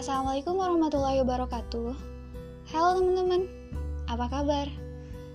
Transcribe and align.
Assalamualaikum 0.00 0.56
warahmatullahi 0.56 1.20
wabarakatuh. 1.20 1.92
Halo 2.72 2.88
teman-teman, 2.96 3.44
apa 4.08 4.32
kabar? 4.32 4.64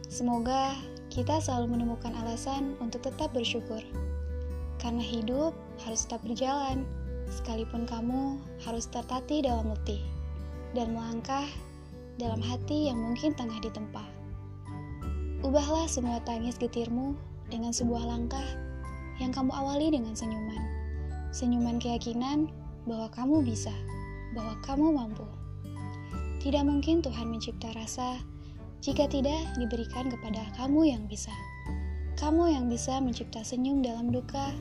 Semoga 0.09 0.73
kita 1.13 1.37
selalu 1.37 1.77
menemukan 1.77 2.09
alasan 2.17 2.73
untuk 2.81 3.05
tetap 3.05 3.29
bersyukur. 3.29 3.85
Karena 4.81 5.05
hidup 5.05 5.53
harus 5.85 6.09
tetap 6.09 6.25
berjalan, 6.25 6.81
sekalipun 7.29 7.85
kamu 7.85 8.41
harus 8.65 8.89
tertatih 8.89 9.45
dalam 9.45 9.69
letih 9.69 10.01
dan 10.73 10.97
melangkah 10.97 11.45
dalam 12.17 12.41
hati 12.41 12.89
yang 12.89 12.97
mungkin 12.97 13.37
tengah 13.37 13.61
ditempa. 13.61 14.01
Ubahlah 15.45 15.85
semua 15.85 16.17
tangis 16.25 16.57
getirmu 16.57 17.13
dengan 17.53 17.69
sebuah 17.69 18.01
langkah 18.01 18.49
yang 19.21 19.29
kamu 19.29 19.53
awali 19.53 19.93
dengan 19.93 20.17
senyuman. 20.17 20.65
Senyuman 21.29 21.77
keyakinan 21.77 22.49
bahwa 22.89 23.13
kamu 23.13 23.45
bisa, 23.45 23.77
bahwa 24.33 24.57
kamu 24.65 24.95
mampu. 24.95 25.27
Tidak 26.41 26.63
mungkin 26.65 27.01
Tuhan 27.01 27.29
mencipta 27.29 27.73
rasa 27.73 28.21
jika 28.85 29.09
tidak 29.09 29.41
diberikan 29.57 30.13
kepada 30.13 30.45
kamu 30.57 30.93
yang 30.93 31.03
bisa. 31.09 31.33
Kamu 32.21 32.53
yang 32.53 32.69
bisa 32.69 33.01
mencipta 33.01 33.41
senyum 33.41 33.81
dalam 33.81 34.13
duka, 34.13 34.53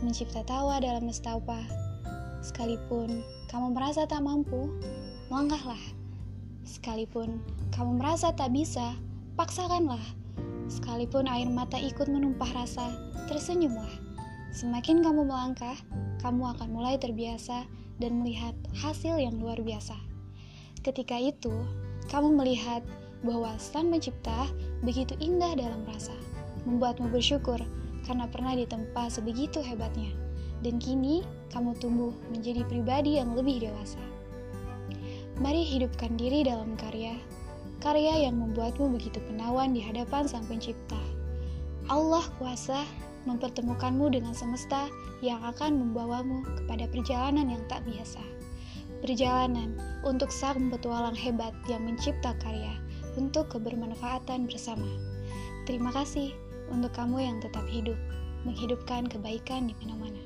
mencipta 0.00 0.40
tawa 0.48 0.80
dalam 0.80 1.04
nestapa. 1.04 1.62
Sekalipun 2.40 3.20
kamu 3.52 3.76
merasa 3.76 4.08
tak 4.08 4.24
mampu, 4.24 4.72
langkahlah. 5.28 5.78
Sekalipun 6.64 7.44
kamu 7.76 8.00
merasa 8.00 8.32
tak 8.32 8.56
bisa, 8.56 8.96
paksakanlah. 9.36 10.00
Sekalipun 10.68 11.28
air 11.28 11.48
mata 11.48 11.76
ikut 11.76 12.08
menumpah 12.08 12.48
rasa, 12.56 12.88
tersenyumlah. 13.28 13.92
Semakin 14.48 15.04
kamu 15.04 15.28
melangkah, 15.28 15.76
kamu 16.24 16.56
akan 16.56 16.68
mulai 16.72 16.96
terbiasa 16.96 17.68
dan 17.98 18.22
melihat 18.22 18.54
hasil 18.78 19.18
yang 19.18 19.38
luar 19.38 19.58
biasa. 19.62 19.94
Ketika 20.82 21.18
itu, 21.18 21.52
kamu 22.08 22.38
melihat 22.38 22.82
bahwa 23.26 23.58
Sang 23.58 23.90
Pencipta 23.90 24.46
begitu 24.86 25.18
indah 25.18 25.58
dalam 25.58 25.82
rasa, 25.84 26.14
membuatmu 26.64 27.10
bersyukur 27.10 27.58
karena 28.06 28.30
pernah 28.30 28.54
ditempa 28.54 29.10
sebegitu 29.10 29.58
hebatnya, 29.60 30.14
dan 30.62 30.78
kini 30.78 31.26
kamu 31.50 31.74
tumbuh 31.82 32.14
menjadi 32.30 32.62
pribadi 32.64 33.18
yang 33.18 33.34
lebih 33.34 33.68
dewasa. 33.68 34.00
Mari 35.38 35.62
hidupkan 35.66 36.18
diri 36.18 36.46
dalam 36.46 36.78
karya, 36.78 37.14
karya 37.78 38.26
yang 38.30 38.38
membuatmu 38.38 38.90
begitu 38.94 39.22
penawan 39.26 39.74
di 39.74 39.82
hadapan 39.82 40.26
Sang 40.26 40.46
Pencipta. 40.46 40.98
Allah 41.88 42.26
kuasa 42.38 42.82
mempertemukanmu 43.28 44.08
dengan 44.08 44.32
semesta 44.32 44.88
yang 45.20 45.44
akan 45.44 45.76
membawamu 45.76 46.42
kepada 46.64 46.88
perjalanan 46.88 47.52
yang 47.52 47.62
tak 47.68 47.84
biasa. 47.84 48.24
Perjalanan 49.04 49.76
untuk 50.02 50.32
sang 50.32 50.72
petualang 50.72 51.14
hebat 51.14 51.52
yang 51.70 51.84
mencipta 51.84 52.34
karya 52.40 52.72
untuk 53.14 53.52
kebermanfaatan 53.52 54.48
bersama. 54.48 54.88
Terima 55.68 55.92
kasih 55.92 56.32
untuk 56.72 56.90
kamu 56.96 57.20
yang 57.20 57.36
tetap 57.38 57.68
hidup, 57.68 57.96
menghidupkan 58.48 59.06
kebaikan 59.06 59.68
di 59.68 59.74
mana-mana. 59.84 60.22